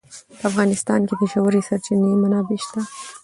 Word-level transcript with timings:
په 0.39 0.43
افغانستان 0.51 0.99
کې 1.07 1.13
د 1.19 1.21
ژورې 1.31 1.61
سرچینې 1.67 2.11
منابع 2.21 2.57
شته. 2.65 2.81